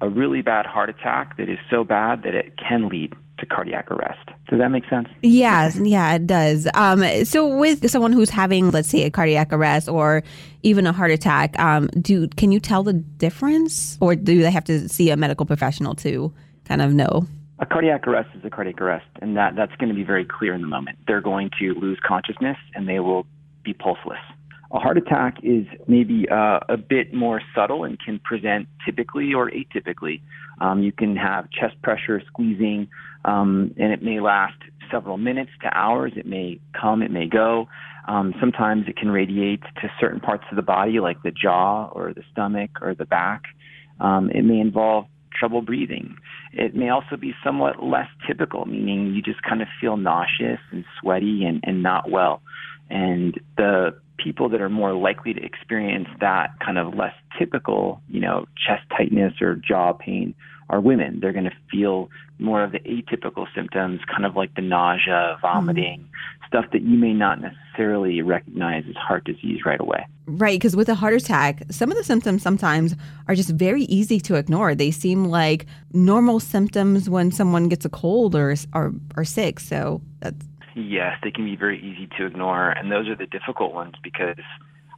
a 0.00 0.08
really 0.08 0.42
bad 0.42 0.66
heart 0.66 0.90
attack 0.90 1.36
that 1.36 1.48
is 1.48 1.58
so 1.70 1.84
bad 1.84 2.24
that 2.24 2.34
it 2.34 2.54
can 2.56 2.88
lead 2.88 3.14
to 3.38 3.46
cardiac 3.46 3.88
arrest. 3.88 4.28
Does 4.48 4.58
that 4.58 4.70
make 4.70 4.82
sense? 4.90 5.06
Yes, 5.22 5.78
yeah, 5.80 6.16
it 6.16 6.26
does. 6.26 6.66
Um, 6.74 7.04
so, 7.24 7.46
with 7.56 7.88
someone 7.88 8.12
who's 8.12 8.28
having, 8.28 8.72
let's 8.72 8.88
say, 8.88 9.04
a 9.04 9.10
cardiac 9.10 9.52
arrest 9.52 9.88
or 9.88 10.24
even 10.64 10.88
a 10.88 10.92
heart 10.92 11.12
attack, 11.12 11.56
um, 11.60 11.86
do 12.00 12.26
can 12.26 12.50
you 12.50 12.58
tell 12.58 12.82
the 12.82 12.94
difference, 12.94 13.96
or 14.00 14.16
do 14.16 14.42
they 14.42 14.50
have 14.50 14.64
to 14.64 14.88
see 14.88 15.10
a 15.10 15.16
medical 15.16 15.46
professional 15.46 15.94
to 15.94 16.34
kind 16.64 16.82
of 16.82 16.94
know? 16.94 17.28
A 17.60 17.66
cardiac 17.66 18.08
arrest 18.08 18.30
is 18.36 18.44
a 18.44 18.50
cardiac 18.50 18.80
arrest, 18.80 19.06
and 19.22 19.36
that 19.36 19.54
that's 19.54 19.76
going 19.76 19.90
to 19.90 19.94
be 19.94 20.02
very 20.02 20.24
clear 20.24 20.52
in 20.52 20.62
the 20.62 20.66
moment. 20.66 20.98
They're 21.06 21.20
going 21.20 21.50
to 21.60 21.74
lose 21.74 22.00
consciousness, 22.04 22.56
and 22.74 22.88
they 22.88 22.98
will 22.98 23.24
be 23.62 23.72
pulseless. 23.72 24.18
A 24.76 24.78
heart 24.78 24.98
attack 24.98 25.38
is 25.42 25.64
maybe 25.88 26.26
uh, 26.30 26.60
a 26.68 26.76
bit 26.76 27.14
more 27.14 27.40
subtle 27.54 27.84
and 27.84 27.98
can 27.98 28.18
present 28.18 28.68
typically 28.84 29.32
or 29.32 29.50
atypically. 29.50 30.20
Um, 30.60 30.82
you 30.82 30.92
can 30.92 31.16
have 31.16 31.50
chest 31.50 31.80
pressure, 31.82 32.20
squeezing, 32.26 32.88
um, 33.24 33.74
and 33.78 33.90
it 33.90 34.02
may 34.02 34.20
last 34.20 34.58
several 34.90 35.16
minutes 35.16 35.50
to 35.62 35.74
hours. 35.74 36.12
It 36.14 36.26
may 36.26 36.60
come, 36.78 37.00
it 37.00 37.10
may 37.10 37.26
go. 37.26 37.68
Um, 38.06 38.34
sometimes 38.38 38.84
it 38.86 38.98
can 38.98 39.10
radiate 39.10 39.62
to 39.80 39.90
certain 39.98 40.20
parts 40.20 40.44
of 40.50 40.56
the 40.56 40.62
body, 40.62 41.00
like 41.00 41.22
the 41.22 41.30
jaw 41.30 41.88
or 41.92 42.12
the 42.12 42.22
stomach 42.30 42.72
or 42.82 42.94
the 42.94 43.06
back. 43.06 43.44
Um, 43.98 44.28
it 44.28 44.42
may 44.42 44.60
involve 44.60 45.06
trouble 45.32 45.62
breathing. 45.62 46.16
It 46.52 46.74
may 46.74 46.90
also 46.90 47.16
be 47.18 47.32
somewhat 47.42 47.82
less 47.82 48.08
typical, 48.26 48.66
meaning 48.66 49.14
you 49.14 49.22
just 49.22 49.42
kind 49.42 49.62
of 49.62 49.68
feel 49.80 49.96
nauseous 49.96 50.60
and 50.70 50.84
sweaty 51.00 51.44
and, 51.46 51.60
and 51.62 51.82
not 51.82 52.10
well. 52.10 52.42
And 52.90 53.40
the 53.56 53.98
people 54.18 54.48
that 54.48 54.60
are 54.60 54.68
more 54.68 54.94
likely 54.94 55.34
to 55.34 55.42
experience 55.42 56.08
that 56.20 56.50
kind 56.64 56.78
of 56.78 56.94
less 56.94 57.14
typical, 57.38 58.00
you 58.08 58.20
know, 58.20 58.46
chest 58.56 58.82
tightness 58.96 59.34
or 59.40 59.56
jaw 59.56 59.92
pain 59.92 60.34
are 60.68 60.80
women. 60.80 61.20
They're 61.20 61.32
going 61.32 61.44
to 61.44 61.56
feel 61.70 62.10
more 62.38 62.62
of 62.62 62.72
the 62.72 62.80
atypical 62.80 63.46
symptoms, 63.54 64.00
kind 64.10 64.26
of 64.26 64.36
like 64.36 64.54
the 64.54 64.62
nausea, 64.62 65.38
vomiting, 65.40 66.00
mm-hmm. 66.00 66.46
stuff 66.46 66.64
that 66.72 66.82
you 66.82 66.98
may 66.98 67.12
not 67.12 67.40
necessarily 67.40 68.20
recognize 68.20 68.84
as 68.88 68.96
heart 68.96 69.24
disease 69.24 69.60
right 69.64 69.80
away. 69.80 70.06
Right, 70.26 70.58
because 70.58 70.74
with 70.74 70.88
a 70.88 70.94
heart 70.94 71.14
attack, 71.14 71.62
some 71.70 71.90
of 71.90 71.96
the 71.96 72.02
symptoms 72.02 72.42
sometimes 72.42 72.96
are 73.28 73.34
just 73.34 73.50
very 73.50 73.84
easy 73.84 74.18
to 74.20 74.34
ignore. 74.34 74.74
They 74.74 74.90
seem 74.90 75.26
like 75.26 75.66
normal 75.92 76.40
symptoms 76.40 77.08
when 77.08 77.30
someone 77.30 77.68
gets 77.68 77.84
a 77.84 77.88
cold 77.88 78.34
or 78.34 78.54
or, 78.74 78.92
or 79.16 79.24
sick. 79.24 79.60
So 79.60 80.02
that's 80.20 80.44
Yes, 80.76 81.16
they 81.22 81.30
can 81.30 81.46
be 81.46 81.56
very 81.56 81.78
easy 81.78 82.06
to 82.18 82.26
ignore, 82.26 82.68
and 82.68 82.92
those 82.92 83.08
are 83.08 83.16
the 83.16 83.24
difficult 83.24 83.72
ones 83.72 83.94
because 84.02 84.36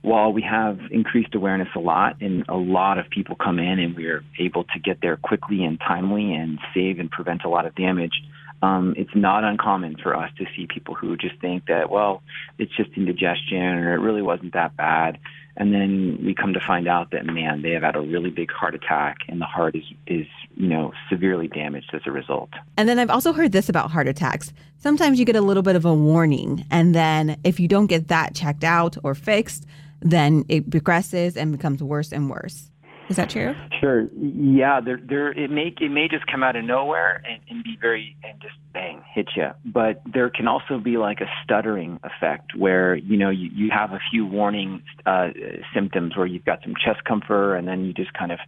while 0.02 0.32
we 0.32 0.42
have 0.42 0.80
increased 0.90 1.36
awareness 1.36 1.68
a 1.76 1.78
lot 1.78 2.20
and 2.20 2.44
a 2.48 2.56
lot 2.56 2.98
of 2.98 3.08
people 3.10 3.36
come 3.36 3.60
in 3.60 3.78
and 3.78 3.94
we're 3.94 4.24
able 4.40 4.64
to 4.64 4.80
get 4.80 5.00
there 5.00 5.16
quickly 5.16 5.64
and 5.64 5.78
timely 5.78 6.34
and 6.34 6.58
save 6.74 6.98
and 6.98 7.08
prevent 7.12 7.44
a 7.44 7.48
lot 7.48 7.64
of 7.64 7.76
damage, 7.76 8.24
um, 8.60 8.94
it's 8.96 9.14
not 9.14 9.44
uncommon 9.44 9.96
for 10.02 10.16
us 10.16 10.32
to 10.38 10.46
see 10.56 10.66
people 10.66 10.96
who 10.96 11.16
just 11.16 11.40
think 11.40 11.66
that, 11.66 11.90
well, 11.90 12.22
it's 12.58 12.74
just 12.76 12.90
indigestion 12.96 13.62
or 13.62 13.94
it 13.94 13.98
really 13.98 14.22
wasn't 14.22 14.54
that 14.54 14.76
bad. 14.76 15.18
And 15.58 15.74
then 15.74 16.20
we 16.24 16.34
come 16.34 16.52
to 16.54 16.60
find 16.60 16.86
out 16.86 17.10
that, 17.10 17.26
man, 17.26 17.62
they 17.62 17.72
have 17.72 17.82
had 17.82 17.96
a 17.96 18.00
really 18.00 18.30
big 18.30 18.50
heart 18.50 18.76
attack 18.76 19.18
and 19.28 19.40
the 19.40 19.44
heart 19.44 19.74
is, 19.74 19.82
is, 20.06 20.26
you 20.54 20.68
know, 20.68 20.92
severely 21.10 21.48
damaged 21.48 21.90
as 21.92 22.02
a 22.06 22.12
result. 22.12 22.50
And 22.76 22.88
then 22.88 23.00
I've 23.00 23.10
also 23.10 23.32
heard 23.32 23.50
this 23.50 23.68
about 23.68 23.90
heart 23.90 24.06
attacks. 24.06 24.52
Sometimes 24.78 25.18
you 25.18 25.24
get 25.24 25.34
a 25.34 25.40
little 25.40 25.64
bit 25.64 25.74
of 25.74 25.84
a 25.84 25.92
warning. 25.92 26.64
And 26.70 26.94
then 26.94 27.38
if 27.42 27.58
you 27.58 27.66
don't 27.66 27.88
get 27.88 28.06
that 28.06 28.36
checked 28.36 28.62
out 28.62 28.96
or 29.02 29.16
fixed, 29.16 29.66
then 30.00 30.44
it 30.48 30.70
progresses 30.70 31.36
and 31.36 31.50
becomes 31.50 31.82
worse 31.82 32.12
and 32.12 32.30
worse. 32.30 32.70
Is 33.08 33.16
that 33.16 33.30
true? 33.30 33.54
Sure. 33.80 34.08
Yeah, 34.14 34.80
there, 34.80 35.00
there. 35.02 35.30
It 35.32 35.50
may 35.50 35.74
it 35.80 35.90
may 35.90 36.08
just 36.08 36.26
come 36.26 36.42
out 36.42 36.56
of 36.56 36.64
nowhere 36.64 37.22
and, 37.28 37.40
and 37.48 37.64
be 37.64 37.76
very 37.80 38.16
and 38.22 38.40
just 38.40 38.54
bang 38.74 39.02
hit 39.14 39.28
you. 39.34 39.48
But 39.64 40.02
there 40.12 40.28
can 40.28 40.46
also 40.46 40.78
be 40.78 40.98
like 40.98 41.20
a 41.20 41.28
stuttering 41.42 42.00
effect 42.02 42.54
where 42.54 42.96
you 42.96 43.16
know 43.16 43.30
you, 43.30 43.48
you 43.52 43.70
have 43.70 43.92
a 43.92 44.00
few 44.10 44.26
warning 44.26 44.82
uh, 45.06 45.28
symptoms 45.74 46.16
where 46.16 46.26
you've 46.26 46.44
got 46.44 46.60
some 46.62 46.74
chest 46.74 47.04
comfort 47.04 47.56
and 47.56 47.66
then 47.66 47.84
you 47.84 47.94
just 47.94 48.12
kind 48.12 48.30
of 48.30 48.38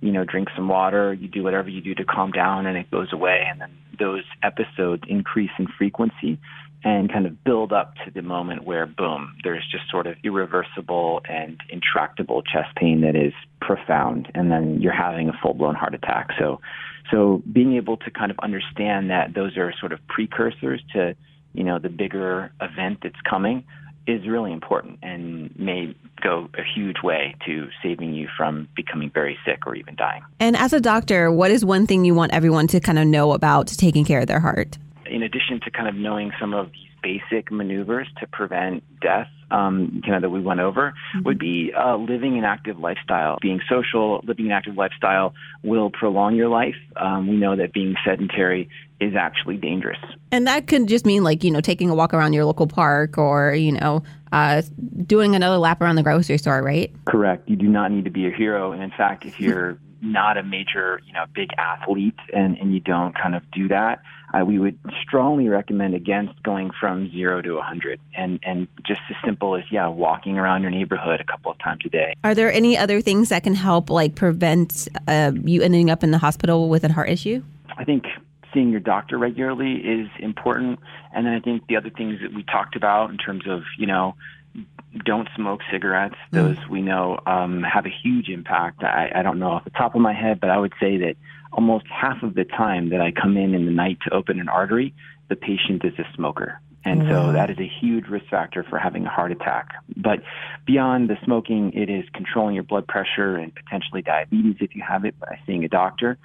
you 0.00 0.12
know 0.12 0.24
drink 0.24 0.48
some 0.56 0.68
water. 0.68 1.12
You 1.12 1.28
do 1.28 1.42
whatever 1.42 1.68
you 1.68 1.80
do 1.80 1.94
to 1.94 2.04
calm 2.04 2.30
down 2.30 2.66
and 2.66 2.76
it 2.76 2.90
goes 2.90 3.12
away. 3.12 3.44
And 3.48 3.60
then 3.60 3.70
those 3.98 4.24
episodes 4.42 5.02
increase 5.08 5.50
in 5.58 5.66
frequency 5.78 6.38
and 6.82 7.12
kind 7.12 7.26
of 7.26 7.44
build 7.44 7.72
up 7.72 7.94
to 8.04 8.10
the 8.10 8.22
moment 8.22 8.64
where 8.64 8.86
boom 8.86 9.36
there's 9.44 9.64
just 9.70 9.84
sort 9.90 10.06
of 10.06 10.16
irreversible 10.24 11.20
and 11.28 11.60
intractable 11.68 12.42
chest 12.42 12.74
pain 12.76 13.02
that 13.02 13.14
is 13.14 13.34
profound 13.60 14.30
and 14.34 14.50
then 14.50 14.80
you're 14.80 14.92
having 14.92 15.28
a 15.28 15.32
full 15.42 15.54
blown 15.54 15.74
heart 15.74 15.94
attack 15.94 16.30
so 16.38 16.58
so 17.10 17.42
being 17.52 17.74
able 17.76 17.96
to 17.98 18.10
kind 18.10 18.30
of 18.30 18.38
understand 18.42 19.10
that 19.10 19.34
those 19.34 19.56
are 19.56 19.74
sort 19.78 19.92
of 19.92 19.98
precursors 20.08 20.82
to 20.92 21.14
you 21.52 21.64
know 21.64 21.78
the 21.78 21.90
bigger 21.90 22.50
event 22.60 22.98
that's 23.02 23.20
coming 23.28 23.64
is 24.06 24.26
really 24.26 24.52
important 24.52 24.98
and 25.02 25.56
may 25.58 25.94
go 26.22 26.48
a 26.54 26.62
huge 26.62 26.96
way 27.02 27.34
to 27.46 27.68
saving 27.82 28.14
you 28.14 28.28
from 28.36 28.68
becoming 28.74 29.10
very 29.12 29.38
sick 29.44 29.66
or 29.66 29.74
even 29.74 29.94
dying. 29.94 30.22
And 30.38 30.56
as 30.56 30.72
a 30.72 30.80
doctor, 30.80 31.30
what 31.30 31.50
is 31.50 31.64
one 31.64 31.86
thing 31.86 32.04
you 32.04 32.14
want 32.14 32.32
everyone 32.32 32.66
to 32.68 32.80
kind 32.80 32.98
of 32.98 33.06
know 33.06 33.32
about 33.32 33.68
taking 33.68 34.04
care 34.04 34.20
of 34.20 34.26
their 34.26 34.40
heart? 34.40 34.78
in 35.10 35.22
addition 35.22 35.60
to 35.64 35.70
kind 35.70 35.88
of 35.88 35.94
knowing 35.94 36.30
some 36.40 36.54
of 36.54 36.70
these 36.72 36.88
basic 37.02 37.50
maneuvers 37.50 38.08
to 38.20 38.26
prevent 38.28 38.82
death, 39.00 39.28
um, 39.50 40.00
kind 40.04 40.16
of 40.16 40.22
that 40.22 40.30
we 40.30 40.40
went 40.40 40.60
over, 40.60 40.92
mm-hmm. 40.92 41.24
would 41.24 41.38
be 41.38 41.72
uh, 41.76 41.96
living 41.96 42.38
an 42.38 42.44
active 42.44 42.78
lifestyle. 42.78 43.38
Being 43.40 43.60
social, 43.68 44.20
living 44.24 44.46
an 44.46 44.52
active 44.52 44.76
lifestyle 44.76 45.34
will 45.62 45.90
prolong 45.90 46.36
your 46.36 46.48
life. 46.48 46.76
Um, 46.96 47.28
we 47.28 47.36
know 47.36 47.56
that 47.56 47.72
being 47.72 47.94
sedentary 48.04 48.68
is 49.00 49.14
actually 49.16 49.56
dangerous. 49.56 49.98
And 50.30 50.46
that 50.46 50.66
could 50.66 50.86
just 50.86 51.06
mean 51.06 51.24
like, 51.24 51.42
you 51.42 51.50
know, 51.50 51.60
taking 51.60 51.88
a 51.88 51.94
walk 51.94 52.12
around 52.12 52.34
your 52.34 52.44
local 52.44 52.66
park 52.66 53.16
or, 53.16 53.54
you 53.54 53.72
know, 53.72 54.02
uh, 54.32 54.62
doing 55.06 55.34
another 55.34 55.56
lap 55.56 55.80
around 55.80 55.96
the 55.96 56.02
grocery 56.02 56.38
store, 56.38 56.62
right? 56.62 56.92
Correct. 57.06 57.48
You 57.48 57.56
do 57.56 57.66
not 57.66 57.90
need 57.90 58.04
to 58.04 58.10
be 58.10 58.26
a 58.26 58.30
hero. 58.30 58.72
And 58.72 58.82
in 58.82 58.90
fact, 58.90 59.24
if 59.24 59.40
you're 59.40 59.78
not 60.02 60.36
a 60.36 60.42
major, 60.42 61.00
you 61.06 61.12
know, 61.12 61.24
big 61.34 61.50
athlete 61.58 62.18
and, 62.32 62.56
and 62.58 62.72
you 62.72 62.80
don't 62.80 63.16
kind 63.16 63.34
of 63.34 63.42
do 63.50 63.68
that, 63.68 64.00
uh, 64.32 64.44
we 64.44 64.58
would 64.58 64.78
strongly 65.02 65.48
recommend 65.48 65.94
against 65.94 66.40
going 66.42 66.70
from 66.78 67.10
zero 67.10 67.42
to 67.42 67.54
100 67.54 68.00
and, 68.16 68.38
and 68.42 68.68
just 68.86 69.00
as 69.10 69.16
simple 69.24 69.56
as, 69.56 69.64
yeah, 69.70 69.88
walking 69.88 70.38
around 70.38 70.62
your 70.62 70.70
neighborhood 70.70 71.20
a 71.20 71.24
couple 71.24 71.50
of 71.50 71.58
times 71.58 71.80
a 71.84 71.88
day. 71.88 72.14
Are 72.24 72.34
there 72.34 72.52
any 72.52 72.78
other 72.78 73.00
things 73.00 73.28
that 73.30 73.42
can 73.42 73.54
help, 73.54 73.90
like, 73.90 74.14
prevent 74.14 74.88
uh, 75.08 75.32
you 75.44 75.62
ending 75.62 75.90
up 75.90 76.04
in 76.04 76.10
the 76.10 76.18
hospital 76.18 76.68
with 76.68 76.84
a 76.84 76.92
heart 76.92 77.08
issue? 77.08 77.42
I 77.76 77.84
think 77.84 78.04
seeing 78.52 78.70
your 78.70 78.80
doctor 78.80 79.18
regularly 79.18 79.74
is 79.76 80.08
important. 80.18 80.78
And 81.14 81.26
then 81.26 81.34
I 81.34 81.40
think 81.40 81.66
the 81.68 81.76
other 81.76 81.90
things 81.90 82.20
that 82.22 82.34
we 82.34 82.42
talked 82.44 82.76
about 82.76 83.10
in 83.10 83.18
terms 83.18 83.44
of, 83.48 83.62
you 83.78 83.86
know, 83.86 84.14
don't 85.04 85.28
smoke 85.36 85.60
cigarettes. 85.70 86.16
Mm. 86.32 86.32
Those 86.32 86.56
mm. 86.56 86.68
we 86.68 86.82
know 86.82 87.20
um, 87.26 87.62
have 87.62 87.86
a 87.86 87.92
huge 88.02 88.28
impact. 88.28 88.82
I, 88.82 89.10
I 89.14 89.22
don't 89.22 89.38
know 89.38 89.50
off 89.50 89.64
the 89.64 89.70
top 89.70 89.94
of 89.94 90.00
my 90.00 90.12
head, 90.12 90.40
but 90.40 90.50
I 90.50 90.58
would 90.58 90.72
say 90.80 90.98
that 90.98 91.16
almost 91.52 91.86
half 91.88 92.22
of 92.22 92.34
the 92.34 92.44
time 92.44 92.90
that 92.90 93.00
I 93.00 93.12
come 93.12 93.36
in 93.36 93.54
in 93.54 93.66
the 93.66 93.72
night 93.72 93.98
to 94.06 94.14
open 94.14 94.40
an 94.40 94.48
artery, 94.48 94.94
the 95.28 95.36
patient 95.36 95.84
is 95.84 95.98
a 95.98 96.04
smoker. 96.14 96.60
And 96.82 97.02
so 97.10 97.32
that 97.32 97.50
is 97.50 97.58
a 97.58 97.70
huge 97.80 98.06
risk 98.06 98.24
factor 98.30 98.64
for 98.64 98.78
having 98.78 99.04
a 99.04 99.10
heart 99.10 99.32
attack. 99.32 99.74
But 99.98 100.20
beyond 100.66 101.10
the 101.10 101.18
smoking, 101.24 101.72
it 101.74 101.90
is 101.90 102.06
controlling 102.14 102.54
your 102.54 102.64
blood 102.64 102.88
pressure 102.88 103.36
and 103.36 103.54
potentially 103.54 104.00
diabetes 104.00 104.56
if 104.60 104.74
you 104.74 104.82
have 104.88 105.04
it 105.04 105.18
by 105.20 105.38
seeing 105.46 105.62
a 105.62 105.68
doctor 105.68 106.16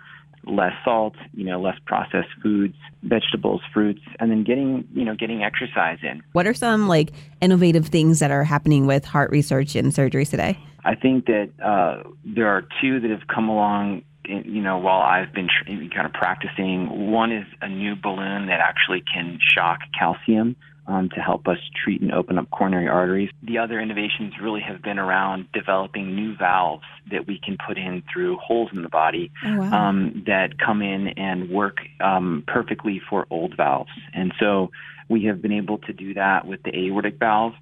less 0.46 0.74
salt, 0.84 1.16
you 1.34 1.46
know, 1.46 1.60
less 1.60 1.78
processed 1.86 2.30
foods, 2.42 2.75
vegetables, 3.04 3.62
fruits, 3.74 4.02
and 4.20 4.32
then 4.32 4.44
getting, 4.44 4.88
you 4.94 5.04
know, 5.04 5.16
getting 5.16 5.44
exercise 5.44 6.00
in. 6.04 6.22
What 6.34 6.48
are 6.48 6.54
some 6.54 6.88
like 6.88 7.12
innovative 7.42 7.88
things 7.88 8.20
that 8.20 8.32
are 8.32 8.44
happening 8.44 8.86
with 8.86 9.06
heart 9.06 9.32
research 9.32 9.75
and 9.75 9.92
surgeries 9.92 10.30
today? 10.30 10.58
I 10.84 10.96
think 10.96 11.25
that 11.25 11.50
uh, 11.64 12.04
there 12.24 12.48
are 12.48 12.64
two 12.82 13.00
that 13.00 13.10
have 13.10 13.28
come 13.28 13.50
along 13.50 14.04
you 14.28 14.62
know, 14.62 14.78
while 14.78 15.02
I've 15.02 15.34
been 15.34 15.48
kind 15.68 16.06
of 16.06 16.14
practicing, 16.14 17.12
one 17.12 17.32
is 17.32 17.46
a 17.62 17.70
new 17.70 17.96
balloon 17.96 18.48
that 18.48 18.60
actually 18.60 19.04
can 19.14 19.40
shock 19.54 19.80
calcium 19.98 20.56
um, 20.88 21.10
to 21.10 21.22
help 21.22 21.48
us 21.48 21.58
treat 21.84 22.01
and 22.01 22.12
open 22.12 22.38
up 22.38 22.50
coronary 22.51 22.88
arteries. 22.88 23.30
The 23.44 23.58
other 23.58 23.80
innovations 23.80 24.34
really 24.42 24.62
have 24.62 24.82
been 24.82 25.00
around 25.00 25.48
developing 25.54 26.15
new 26.15 26.36
valves 26.36 26.86
that 27.12 27.27
we 27.27 27.39
can 27.44 27.58
put 27.65 27.77
in 27.77 28.04
through 28.12 28.38
holes 28.38 28.70
in 28.74 28.84
the 28.84 28.89
body 28.89 29.32
oh, 29.46 29.58
wow. 29.58 29.89
um, 29.89 30.24
that 30.27 30.60
come 30.60 30.82
in 30.82 31.10
and 31.10 31.50
work 31.50 31.77
um, 32.00 32.44
perfectly 32.48 33.01
for 33.10 33.25
old 33.30 33.56
valves. 33.58 33.92
And 34.13 34.34
so 34.39 34.72
we 35.10 35.25
have 35.25 35.42
been 35.42 35.54
able 35.54 35.80
to 35.80 35.94
do 35.94 36.13
that 36.15 36.48
with 36.48 36.63
the 36.63 36.75
aortic 36.75 37.20
valve. 37.20 37.54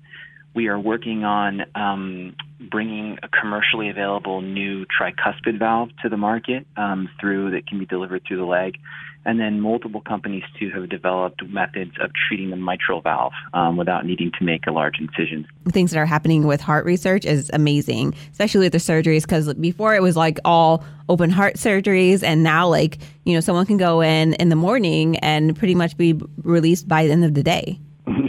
We 0.56 0.68
are 0.68 0.80
working 0.80 1.24
on 1.24 1.64
um, 1.76 2.36
bringing 2.60 3.18
a 3.24 3.28
commercially 3.28 3.90
available 3.90 4.42
new 4.42 4.86
tricuspid 4.86 5.58
valve 5.58 5.90
to 6.04 6.10
the 6.10 6.18
market 6.18 6.68
um, 6.78 7.10
through 7.20 7.52
that 7.52 7.68
can 7.68 7.80
be 7.80 7.86
delivered 7.86 8.24
through 8.28 8.38
the 8.38 8.46
leg. 8.46 8.78
And 9.26 9.40
then 9.40 9.60
multiple 9.60 10.02
companies 10.02 10.44
too 10.60 10.70
have 10.72 10.90
developed 10.90 11.44
methods 11.48 11.94
of 12.02 12.12
treating 12.28 12.50
the 12.50 12.56
mitral 12.56 13.02
valve 13.02 13.34
um, 13.54 13.78
without 13.78 14.06
needing 14.06 14.32
to 14.38 14.44
make 14.44 14.68
a 14.68 14.72
large 14.72 15.00
incision. 15.00 15.48
Things 15.70 15.92
that 15.92 16.00
are 16.00 16.06
happening 16.06 16.46
with 16.46 16.62
heart 16.62 16.86
research 16.86 17.26
is 17.26 17.50
amazing, 17.54 18.16
especially 18.32 18.66
with 18.66 18.74
the 18.74 18.80
surgeries, 18.80 19.22
because 19.22 19.54
before 19.56 19.96
it 19.96 20.02
was 20.02 20.16
like 20.18 20.40
all 20.44 20.84
open 21.10 21.30
heart 21.30 21.56
surgeries, 21.56 22.24
and 22.24 22.44
now 22.44 22.68
like 22.68 22.98
you 23.24 23.34
know 23.34 23.40
someone 23.40 23.66
can 23.66 23.78
go 23.78 24.02
in 24.02 24.34
in 24.36 24.50
the 24.50 24.56
morning 24.56 25.18
and 25.18 25.56
pretty 25.56 25.76
much 25.76 25.96
be 25.98 26.20
released 26.44 26.88
by 26.88 27.06
the 27.06 27.12
end 27.12 27.24
of 27.24 27.34
the 27.34 27.44
day 27.44 27.80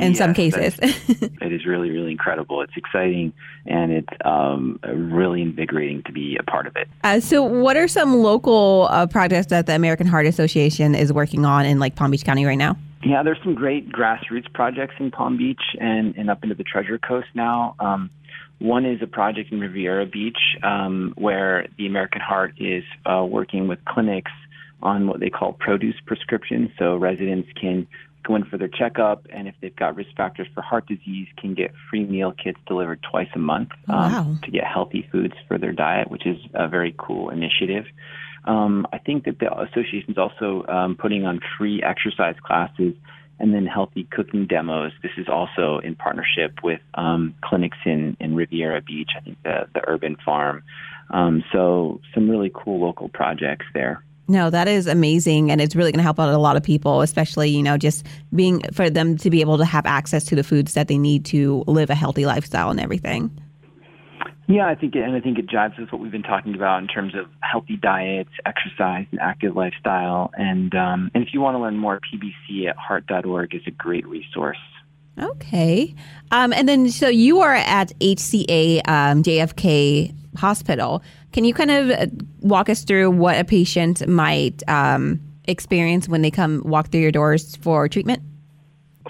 in 0.01 0.13
yes, 0.13 0.19
some 0.19 0.35
cases. 0.35 0.79
it 0.83 1.53
is 1.53 1.67
really, 1.67 1.91
really 1.91 2.13
incredible. 2.13 2.61
It's 2.61 2.77
exciting 2.77 3.33
and 3.67 3.93
it's 3.93 4.13
um, 4.25 4.79
really 4.85 5.43
invigorating 5.43 6.03
to 6.05 6.13
be 6.13 6.37
a 6.39 6.43
part 6.43 6.67
of 6.67 6.77
it. 6.77 6.89
Uh, 7.03 7.21
so, 7.21 7.43
what 7.43 7.77
are 7.77 7.89
some 7.89 8.17
local 8.17 8.89
uh, 8.91 9.07
projects 9.07 9.49
that 9.49 9.67
the 9.67 9.75
American 9.75 10.07
Heart 10.07 10.27
Association 10.27 10.95
is 10.95 11.13
working 11.13 11.45
on 11.45 11.67
in 11.67 11.79
like 11.79 11.97
Palm 11.97 12.11
Beach 12.11 12.25
County 12.25 12.45
right 12.45 12.59
now? 12.59 12.77
Yeah, 13.05 13.23
there's 13.23 13.39
some 13.43 13.55
great 13.55 13.91
grassroots 13.91 14.51
projects 14.53 14.95
in 14.99 15.11
Palm 15.11 15.37
Beach 15.37 15.61
and, 15.79 16.17
and 16.17 16.31
up 16.31 16.43
into 16.43 16.55
the 16.55 16.65
Treasure 16.65 16.99
Coast 16.99 17.29
now. 17.35 17.75
Um, 17.79 18.11
one 18.59 18.87
is 18.87 19.03
a 19.03 19.07
project 19.07 19.53
in 19.53 19.61
Riviera 19.61 20.07
Beach 20.07 20.39
um, 20.63 21.13
where 21.17 21.67
the 21.77 21.87
American 21.87 22.23
Heart 22.23 22.55
is 22.59 22.85
uh, 23.05 23.25
working 23.29 23.69
with 23.69 23.85
clinics 23.85 24.33
on 24.83 25.07
what 25.07 25.21
they 25.21 25.31
call 25.31 25.53
produce 25.53 25.97
prescriptions. 26.07 26.71
So 26.79 26.97
residents 26.97 27.49
can 27.61 27.87
go 28.25 28.35
in 28.37 28.45
for 28.45 28.59
their 28.59 28.69
checkup, 28.69 29.27
and 29.31 29.47
if 29.47 29.55
they've 29.61 29.75
got 29.77 29.97
risk 29.97 30.11
factors 30.17 30.49
for 30.55 30.63
heart 30.63 30.87
disease, 30.87 31.29
can 31.39 31.55
get 31.55 31.73
free 31.91 32.05
meal 32.05 32.33
kits 32.33 32.59
delivered 32.67 33.01
twice 33.09 33.29
a 33.35 33.39
month 33.39 33.71
um, 33.89 34.13
wow. 34.13 34.37
to 34.43 34.51
get 34.51 34.65
healthy 34.65 35.09
foods 35.13 35.35
for 35.47 35.59
their 35.59 35.73
diet, 35.73 36.11
which 36.11 36.27
is 36.27 36.39
a 36.55 36.69
very 36.69 36.95
cool 36.99 37.31
initiative. 37.31 37.85
Um, 38.45 38.87
I 38.93 38.99
think 38.99 39.25
that 39.25 39.39
the 39.39 39.53
association 39.53 40.11
is 40.11 40.19
also 40.19 40.67
um, 40.69 40.97
putting 40.97 41.25
on 41.25 41.41
free 41.57 41.83
exercise 41.83 42.37
classes 42.43 42.95
and 43.39 43.53
then 43.55 43.67
healthy 43.67 44.07
cooking 44.11 44.47
demos. 44.47 44.93
This 45.03 45.13
is 45.17 45.27
also 45.29 45.79
in 45.79 45.97
partnership 45.97 46.63
with 46.63 46.81
um, 46.95 47.35
clinics 47.43 47.79
in, 47.85 48.17
in 48.21 48.35
Riviera 48.35 48.81
Beach, 48.81 49.11
I 49.17 49.21
think 49.21 49.43
the, 49.43 49.69
the 49.75 49.81
Urban 49.87 50.17
Farm. 50.25 50.63
Um, 51.11 51.43
so 51.53 52.01
some 52.15 52.31
really 52.31 52.51
cool 52.55 52.81
local 52.81 53.09
projects 53.09 53.67
there. 53.75 54.05
No, 54.27 54.49
that 54.51 54.69
is 54.69 54.87
amazing. 54.87 55.51
And 55.51 55.61
it's 55.61 55.77
really 55.77 55.93
going 55.93 55.99
to 55.99 56.05
help 56.05 56.19
out 56.19 56.33
a 56.33 56.39
lot 56.39 56.57
of 56.57 56.63
people, 56.63 57.03
especially, 57.03 57.51
you 57.51 57.63
know, 57.63 57.77
just 57.77 58.07
being 58.35 58.63
for 58.73 58.89
them 58.89 59.17
to 59.19 59.31
be 59.31 59.41
able 59.41 59.59
to 59.59 59.65
have 59.65 59.85
access 59.85 60.25
to 60.25 60.37
the 60.37 60.45
foods 60.45 60.75
that 60.75 60.89
they 60.89 60.97
need 60.97 61.25
to 61.27 61.63
live 61.67 61.91
a 61.91 61.95
healthy 61.95 62.25
lifestyle 62.25 62.71
and 62.71 62.81
everything. 62.81 63.31
Yeah, 64.47 64.67
I 64.67 64.75
think, 64.75 64.95
it, 64.95 65.03
and 65.03 65.15
I 65.15 65.21
think 65.21 65.39
it 65.39 65.47
jives 65.47 65.79
with 65.79 65.91
what 65.91 66.03
we've 66.03 66.13
been 66.13 66.23
talking 66.23 66.55
about 66.55 66.83
in 66.83 66.89
terms 66.89 67.15
of 67.15 67.27
healthy 67.41 67.77
diets, 67.77 68.31
exercise, 68.45 69.07
and 69.11 69.21
active 69.21 69.57
lifestyle. 69.57 70.31
And 70.37 70.75
um, 70.75 71.11
and 71.15 71.27
if 71.27 71.33
you 71.33 71.41
want 71.41 71.55
to 71.55 71.61
learn 71.61 71.79
more, 71.79 71.99
PBC 72.01 72.69
at 72.69 72.77
heart.org 72.77 73.55
is 73.55 73.63
a 73.67 73.71
great 73.71 74.07
resource. 74.07 74.59
Okay, 75.19 75.95
um, 76.31 76.53
and 76.53 76.69
then 76.69 76.91
so 76.91 77.09
you 77.09 77.41
are 77.41 77.55
at 77.55 77.99
HCA 78.01 78.87
um, 78.87 79.23
JFK 79.23 80.15
Hospital. 80.37 81.03
Can 81.33 81.45
you 81.45 81.55
kind 81.55 81.71
of 81.71 81.91
uh, 81.91 82.07
walk 82.41 82.69
us 82.69 82.85
through 82.85 83.11
what 83.11 83.39
a 83.39 83.45
patient 83.45 84.07
might 84.09 84.63
um, 84.69 85.21
experience 85.45 86.09
when 86.09 86.23
they 86.23 86.31
come 86.31 86.63
walk 86.65 86.89
through 86.91 87.01
your 87.01 87.13
doors 87.13 87.57
for 87.57 87.89
treatment? 87.89 88.23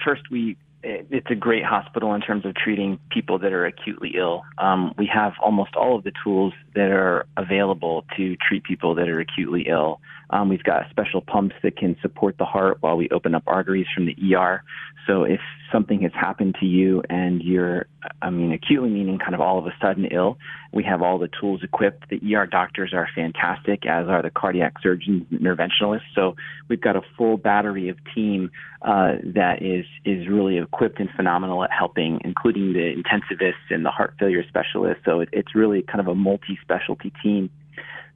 First, 0.03 0.23
we 0.31 0.57
it's 0.85 1.31
a 1.31 1.35
great 1.35 1.65
hospital 1.65 2.15
in 2.15 2.21
terms 2.21 2.45
of 2.45 2.55
treating 2.55 2.99
people 3.11 3.39
that 3.39 3.53
are 3.53 3.65
acutely 3.65 4.13
ill. 4.17 4.43
Um, 4.59 4.93
we 4.99 5.07
have 5.07 5.33
almost 5.43 5.75
all 5.77 5.97
of 5.97 6.05
the 6.05 6.13
tools 6.23 6.53
that 6.75 6.91
are 6.91 7.27
available 7.37 8.05
to 8.17 8.37
treat 8.37 8.65
people 8.65 8.95
that 8.97 9.09
are 9.09 9.21
acutely 9.21 9.63
ill. 9.63 10.01
Um, 10.31 10.49
we've 10.49 10.63
got 10.63 10.89
special 10.91 11.21
pumps 11.21 11.55
that 11.63 11.77
can 11.77 11.97
support 12.03 12.37
the 12.39 12.45
heart 12.45 12.79
while 12.81 12.97
we 12.97 13.09
open 13.11 13.35
up 13.35 13.45
arteries 13.47 13.87
from 13.95 14.07
the 14.07 14.17
ER. 14.35 14.63
So 15.07 15.25
if 15.25 15.41
something 15.71 16.01
has 16.03 16.13
happened 16.15 16.57
to 16.61 16.67
you 16.67 17.03
and 17.11 17.43
you're, 17.43 17.87
I 18.23 18.31
mean, 18.31 18.53
acutely 18.53 18.89
meaning 18.89 19.19
kind 19.19 19.35
of 19.35 19.41
all 19.41 19.59
of 19.59 19.67
a 19.67 19.75
sudden 19.81 20.07
ill, 20.07 20.39
we 20.73 20.83
have 20.85 21.03
all 21.03 21.19
the 21.19 21.29
tools 21.41 21.61
equipped. 21.63 22.09
The 22.09 22.35
ER 22.35 22.47
doctors 22.47 22.93
are 22.95 23.07
fantastic, 23.15 23.87
as 23.87 24.09
are 24.09 24.23
the 24.23 24.31
cardiac 24.31 24.75
surgeons 24.83 25.27
and 25.31 25.41
interventionalists. 25.41 26.01
So 26.15 26.37
we've 26.69 26.81
got 26.81 26.97
a 26.97 27.03
full 27.17 27.37
battery 27.37 27.89
of 27.89 27.99
team 28.15 28.51
uh, 28.83 29.17
that 29.35 29.63
is 29.63 29.85
is 30.05 30.29
really 30.29 30.59
equipped 30.59 31.01
and 31.01 31.09
phenomenal 31.17 31.65
at 31.65 31.71
helping, 31.71 32.21
including 32.25 32.73
the 32.73 32.95
intensivists 32.95 33.71
and 33.71 33.85
the 33.85 33.91
heart 33.91 34.15
failure 34.19 34.45
specialists. 34.49 35.03
So 35.05 35.21
it, 35.21 35.29
it's 35.33 35.55
really 35.55 35.83
kind 35.83 36.01
of 36.01 36.09
a 36.09 36.15
multi-specialty 36.15 37.13
team 37.23 37.51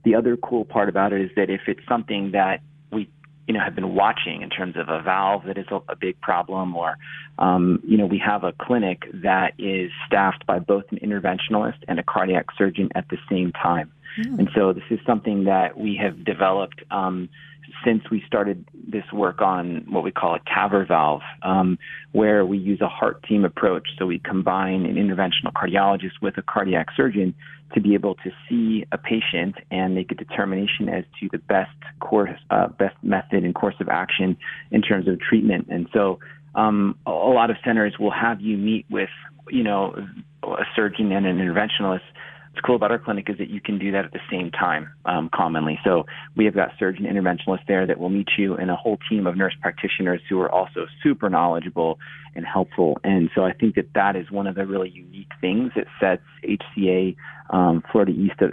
the 0.05 0.15
other 0.15 0.37
cool 0.37 0.65
part 0.65 0.89
about 0.89 1.13
it 1.13 1.21
is 1.21 1.31
that 1.37 1.51
if 1.51 1.63
it's 1.67 1.87
something 1.89 2.33
that 2.33 2.61
we 2.93 3.09
you 3.47 3.55
know 3.55 3.61
have 3.61 3.75
been 3.75 3.95
watching 3.95 4.43
in 4.43 4.51
terms 4.51 4.77
of 4.77 4.89
a 4.89 5.01
valve 5.03 5.45
that 5.47 5.59
is 5.59 5.67
a, 5.71 5.97
big 5.97 6.21
problem 6.21 6.77
or 6.77 6.97
um, 7.39 7.81
you 7.87 7.97
know 7.97 8.07
we 8.07 8.19
have 8.19 8.45
a 8.45 8.53
clinic 8.53 9.03
that 9.13 9.55
is 9.59 9.91
staffed 10.07 10.47
by 10.47 10.59
both 10.59 10.85
an 10.91 10.99
interventionalist 10.99 11.79
and 11.89 11.99
a 11.99 12.03
cardiac 12.03 12.47
surgeon 12.57 12.89
at 12.95 13.09
the 13.09 13.19
same 13.31 13.53
time 13.53 13.91
mm. 14.19 14.39
and 14.39 14.49
so 14.55 14.73
this 14.73 14.85
is 14.91 14.99
something 15.07 15.45
that 15.45 15.79
we 15.79 15.97
have 15.97 16.25
developed 16.25 16.83
um, 16.91 17.29
since 17.85 18.03
we 18.11 18.23
started 18.27 18.65
this 18.75 19.05
work 19.13 19.41
on 19.41 19.85
what 19.89 20.03
we 20.03 20.11
call 20.11 20.35
a 20.35 20.41
TAVR 20.41 20.87
valve, 20.87 21.23
um, 21.43 21.79
where 22.13 22.45
we 22.45 22.59
use 22.59 22.81
a 22.81 22.89
heart 22.89 23.23
team 23.25 23.45
approach. 23.45 23.89
So 23.99 24.07
we 24.07 24.19
combine 24.19 24.87
an 24.87 24.97
interventional 24.97 25.53
cardiologist 25.53 26.21
with 26.21 26.39
a 26.39 26.43
cardiac 26.43 26.89
surgeon 26.97 27.35
to 27.75 27.81
be 27.81 27.95
able 27.95 28.15
to 28.17 28.31
see 28.49 28.85
a 28.93 28.99
patient 28.99 29.57
and 29.71 29.95
make 29.95 30.11
a 30.11 30.15
determination 30.15 30.89
as 30.89 31.05
to 31.21 31.29
the 31.31 31.39
best 31.39 31.71
course, 32.01 32.39
uh, 32.51 32.69
best 32.69 32.97
method 33.03 33.45
and 33.45 33.55
course 33.55 33.75
of 33.81 33.89
action 33.89 34.37
in 34.71 34.83
terms 34.83 35.07
of 35.09 35.21
treatment. 35.21 35.69
And 35.71 35.89
so 35.93 36.19
um, 36.55 36.97
a 37.07 37.11
lot 37.11 37.51
of 37.51 37.57
centers 37.65 37.99
will 37.99 38.11
have 38.11 38.41
you 38.41 38.57
meet 38.57 38.87
with, 38.91 39.11
you 39.51 39.63
know, 39.63 39.95
a 40.43 40.65
surgeon 40.75 41.13
and 41.13 41.27
an 41.27 41.39
interventionalist 41.39 42.01
what's 42.59 42.67
cool 42.67 42.77
about 42.77 42.91
our 42.91 42.99
clinic 42.99 43.31
is 43.31 43.39
that 43.39 43.51
you 43.51 43.61
can 43.61 43.79
do 43.79 43.93
that 43.93 44.05
at 44.05 44.13
the 44.13 44.21
same 44.31 44.51
time 44.51 44.91
um, 45.05 45.31
commonly. 45.33 45.79
So 45.85 46.07
we 46.37 46.45
have 46.47 46.55
got 46.55 46.71
surgeon 46.77 47.05
interventionalists 47.05 47.67
there 47.69 47.87
that 47.87 48.01
will 48.01 48.09
meet 48.09 48.29
you 48.37 48.57
and 48.57 48.69
a 48.69 48.75
whole 48.75 48.99
team 49.09 49.29
of 49.29 49.37
nurse 49.37 49.55
practitioners 49.61 50.21
who 50.29 50.41
are 50.41 50.51
also 50.51 50.87
super 51.03 51.31
knowledgeable 51.31 52.01
and 52.35 52.45
helpful. 52.45 52.99
And 53.05 53.31
so 53.35 53.45
I 53.45 53.53
think 53.53 53.77
that 53.77 53.95
that 53.95 54.17
is 54.17 54.31
one 54.33 54.49
of 54.49 54.57
the 54.57 54.67
really 54.67 54.91
unique 54.91 55.31
things 55.41 55.71
that 55.77 55.87
sets 56.01 56.23
HCA 56.43 57.15
um, 57.51 57.83
Florida 57.91 58.13
East 58.13 58.41
uh, 58.41 58.49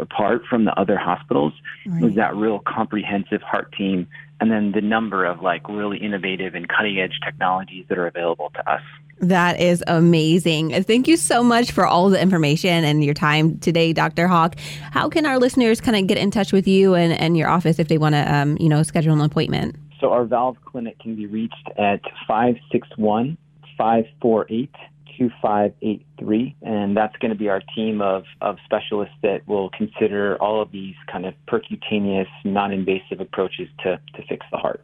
apart 0.00 0.42
from 0.48 0.64
the 0.64 0.78
other 0.78 0.96
hospitals 0.96 1.52
right. 1.86 2.04
is 2.04 2.14
that 2.16 2.34
real 2.36 2.60
comprehensive 2.60 3.42
heart 3.42 3.72
team 3.76 4.06
and 4.40 4.50
then 4.50 4.72
the 4.72 4.80
number 4.80 5.24
of 5.24 5.40
like 5.40 5.68
really 5.68 5.98
innovative 5.98 6.54
and 6.54 6.68
cutting 6.68 6.98
edge 6.98 7.18
technologies 7.24 7.86
that 7.88 7.98
are 7.98 8.06
available 8.06 8.50
to 8.54 8.70
us. 8.70 8.82
That 9.20 9.58
is 9.60 9.82
amazing. 9.86 10.82
Thank 10.82 11.08
you 11.08 11.16
so 11.16 11.42
much 11.42 11.72
for 11.72 11.86
all 11.86 12.10
the 12.10 12.20
information 12.20 12.84
and 12.84 13.02
your 13.02 13.14
time 13.14 13.58
today, 13.58 13.94
Dr. 13.94 14.28
Hawk. 14.28 14.56
How 14.90 15.08
can 15.08 15.24
our 15.24 15.38
listeners 15.38 15.80
kind 15.80 15.96
of 15.96 16.06
get 16.06 16.18
in 16.18 16.30
touch 16.30 16.52
with 16.52 16.68
you 16.68 16.94
and, 16.94 17.14
and 17.14 17.36
your 17.36 17.48
office 17.48 17.78
if 17.78 17.88
they 17.88 17.96
want 17.96 18.14
to, 18.14 18.34
um, 18.34 18.58
you 18.60 18.68
know, 18.68 18.82
schedule 18.82 19.14
an 19.14 19.20
appointment? 19.22 19.76
So 20.00 20.12
our 20.12 20.26
valve 20.26 20.58
clinic 20.66 20.98
can 20.98 21.16
be 21.16 21.26
reached 21.26 21.68
at 21.78 22.02
561 22.28 23.38
548 23.78 24.70
2583. 25.16 26.56
And 26.62 26.96
that's 26.96 27.16
going 27.16 27.30
to 27.30 27.38
be 27.38 27.48
our 27.48 27.62
team 27.74 28.00
of, 28.00 28.24
of 28.40 28.56
specialists 28.64 29.14
that 29.22 29.46
will 29.46 29.70
consider 29.70 30.36
all 30.40 30.60
of 30.62 30.72
these 30.72 30.94
kind 31.10 31.26
of 31.26 31.34
percutaneous, 31.48 32.28
non 32.44 32.72
invasive 32.72 33.20
approaches 33.20 33.68
to, 33.82 34.00
to 34.14 34.22
fix 34.28 34.46
valves. 34.50 34.80